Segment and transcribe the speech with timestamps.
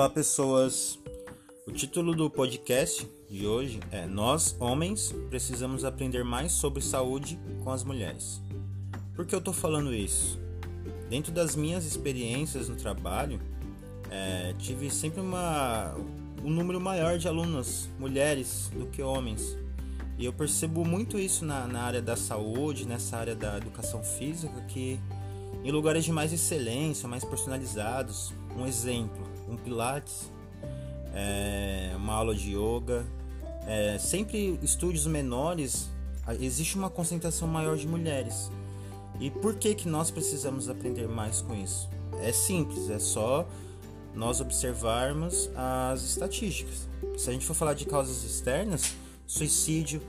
[0.00, 0.98] Olá, pessoas.
[1.66, 7.70] O título do podcast de hoje é Nós, homens, precisamos aprender mais sobre saúde com
[7.70, 8.40] as mulheres.
[9.14, 10.40] Por que eu tô falando isso?
[11.10, 13.42] Dentro das minhas experiências no trabalho,
[14.10, 15.94] é, tive sempre uma,
[16.42, 19.54] um número maior de alunas mulheres do que homens.
[20.16, 24.62] E eu percebo muito isso na, na área da saúde, nessa área da educação física,
[24.62, 24.98] que
[25.62, 30.30] em lugares de mais excelência, mais personalizados, um exemplo, um pilates,
[31.14, 33.04] é, uma aula de yoga,
[33.66, 35.90] é, sempre estúdios menores,
[36.40, 38.50] existe uma concentração maior de mulheres.
[39.18, 41.88] E por que que nós precisamos aprender mais com isso?
[42.22, 43.46] É simples, é só
[44.14, 46.88] nós observarmos as estatísticas.
[47.16, 48.94] Se a gente for falar de causas externas,
[49.26, 50.00] suicídio,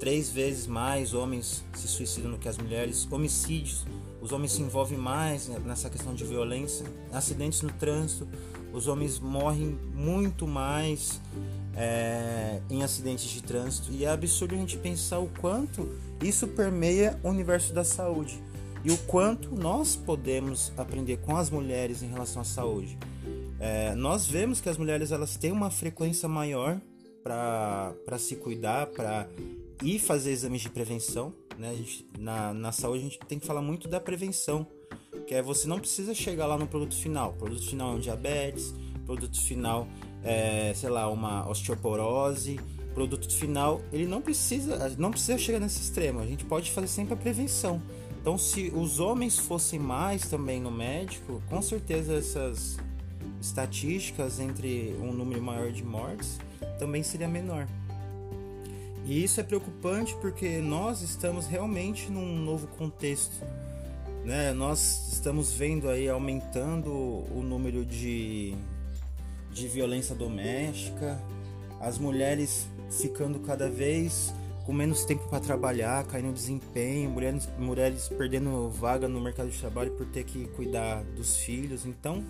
[0.00, 3.86] três vezes mais homens se suicidam do que as mulheres, homicídios,
[4.20, 8.26] os homens se envolvem mais nessa questão de violência, acidentes no trânsito,
[8.72, 11.20] os homens morrem muito mais
[11.76, 13.92] é, em acidentes de trânsito.
[13.92, 15.88] E é absurdo a gente pensar o quanto
[16.22, 18.42] isso permeia o universo da saúde.
[18.82, 22.98] E o quanto nós podemos aprender com as mulheres em relação à saúde.
[23.58, 26.80] É, nós vemos que as mulheres elas têm uma frequência maior
[27.22, 29.28] para se cuidar, para
[29.82, 31.32] ir fazer exames de prevenção.
[31.58, 31.74] Né?
[31.74, 34.66] Gente, na, na saúde a gente tem que falar muito da prevenção,
[35.26, 37.30] que é você não precisa chegar lá no produto final.
[37.30, 39.86] O produto final é um diabetes, produto final
[40.22, 42.60] é, sei lá, uma osteoporose.
[42.94, 46.20] Produto final, ele não precisa, não precisa chegar nesse extremo.
[46.20, 47.80] A gente pode fazer sempre a prevenção.
[48.20, 52.76] Então, se os homens fossem mais também no médico, com certeza essas
[53.40, 56.38] estatísticas entre um número maior de mortes
[56.78, 57.66] também seria menor.
[59.10, 63.44] E isso é preocupante porque nós estamos realmente num novo contexto.
[64.24, 64.52] Né?
[64.52, 68.54] Nós estamos vendo aí aumentando o número de,
[69.50, 71.20] de violência doméstica,
[71.80, 74.32] as mulheres ficando cada vez
[74.64, 79.90] com menos tempo para trabalhar, caindo desempenho, mulheres, mulheres perdendo vaga no mercado de trabalho
[79.90, 81.84] por ter que cuidar dos filhos.
[81.84, 82.24] Então,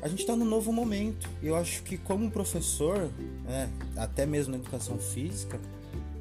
[0.00, 1.28] a gente está num novo momento.
[1.42, 3.10] Eu acho que como professor,
[3.44, 5.60] né, até mesmo na educação física,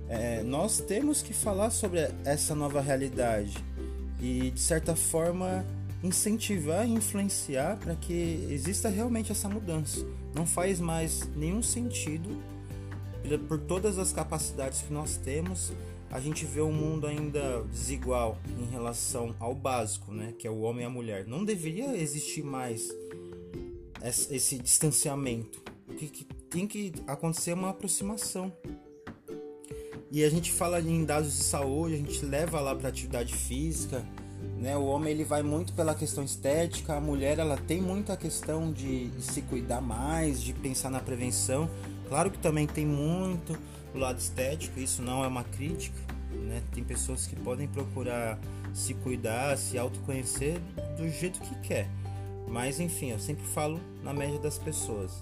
[0.10, 3.58] é, nós temos que falar sobre essa nova realidade
[4.22, 5.66] e de certa forma
[6.04, 10.06] incentivar e influenciar para que exista realmente essa mudança.
[10.34, 12.42] Não faz mais nenhum sentido
[13.48, 15.74] por todas as capacidades que nós temos,
[16.10, 20.62] a gente vê um mundo ainda desigual em relação ao básico, né, que é o
[20.62, 21.28] homem e a mulher.
[21.28, 22.90] Não deveria existir mais
[24.02, 25.62] esse distanciamento.
[26.50, 28.54] Tem que acontecer uma aproximação.
[30.10, 34.06] E a gente fala em dados de saúde, a gente leva lá para atividade física,
[34.58, 34.78] né?
[34.78, 39.12] O homem ele vai muito pela questão estética, a mulher ela tem muita questão de,
[39.20, 41.70] se cuidar mais, de pensar na prevenção.
[42.08, 43.58] Claro que também tem muito
[43.94, 46.00] o lado estético, isso não é uma crítica,
[46.32, 46.64] né?
[46.74, 48.40] Tem pessoas que podem procurar
[48.74, 50.60] se cuidar, se autoconhecer
[50.98, 51.90] do jeito que quer.
[52.48, 55.22] Mas enfim, eu sempre falo na média das pessoas.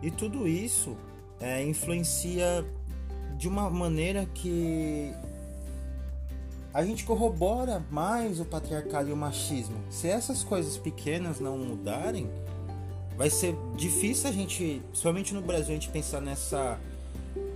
[0.00, 0.96] E tudo isso
[1.38, 2.64] é, influencia
[3.42, 5.12] de uma maneira que
[6.72, 9.74] a gente corrobora mais o patriarcado e o machismo.
[9.90, 12.30] Se essas coisas pequenas não mudarem,
[13.16, 16.78] vai ser difícil a gente, principalmente no Brasil, a gente pensar nessa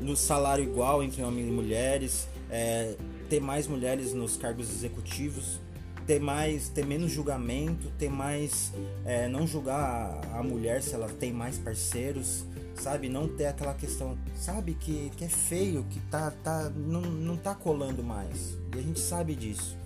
[0.00, 2.96] no salário igual entre homens e mulheres, é,
[3.30, 5.60] ter mais mulheres nos cargos executivos,
[6.04, 8.72] ter mais, ter menos julgamento, ter mais,
[9.04, 12.44] é, não julgar a mulher se ela tem mais parceiros
[12.80, 13.08] sabe?
[13.08, 17.54] Não ter aquela questão, sabe, que, que é feio, que tá, tá, não, não tá
[17.54, 18.58] colando mais.
[18.74, 19.76] E a gente sabe disso.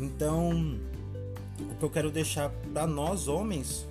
[0.00, 0.78] Então,
[1.60, 3.86] o que eu quero deixar para nós homens,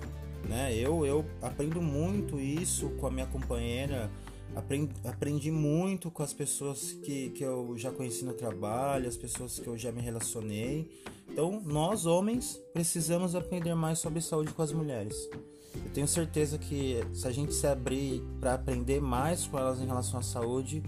[0.48, 0.74] né?
[0.74, 4.10] Eu, eu aprendo muito isso com a minha companheira,
[4.54, 9.58] aprendi, aprendi muito com as pessoas que, que eu já conheci no trabalho, as pessoas
[9.58, 10.90] que eu já me relacionei.
[11.30, 15.28] Então, nós homens precisamos aprender mais sobre saúde com as mulheres.
[15.74, 19.86] Eu tenho certeza que se a gente se abrir para aprender mais com elas em
[19.86, 20.82] relação à saúde,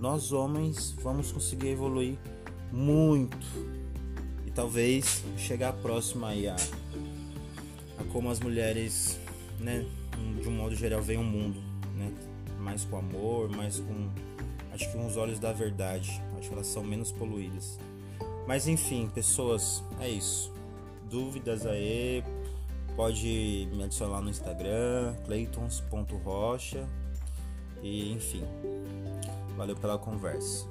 [0.00, 2.18] nós homens vamos conseguir evoluir
[2.72, 3.46] muito
[4.46, 9.18] e talvez chegar próximo aí a, a como as mulheres,
[9.60, 9.86] né,
[10.40, 11.60] de um modo geral, veem o mundo,
[11.96, 12.12] né,
[12.62, 14.08] mais com amor, mais com,
[14.72, 17.78] acho que com os olhos da verdade, acho que elas são menos poluídas.
[18.46, 20.52] Mas enfim, pessoas, é isso.
[21.10, 22.24] Dúvidas aí,
[22.96, 26.86] Pode me adicionar no Instagram, claytons.rocha.
[27.82, 28.44] E enfim,
[29.56, 30.66] valeu pela conversa.